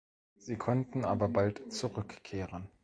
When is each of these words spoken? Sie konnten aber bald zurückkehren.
Sie 0.35 0.57
konnten 0.57 1.05
aber 1.05 1.27
bald 1.27 1.71
zurückkehren. 1.71 2.67